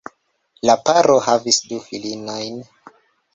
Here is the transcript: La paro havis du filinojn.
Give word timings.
La 0.69 0.75
paro 0.87 1.17
havis 1.25 1.61
du 1.73 1.79
filinojn. 1.91 2.59